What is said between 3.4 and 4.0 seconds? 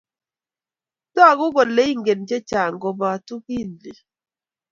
kiit ni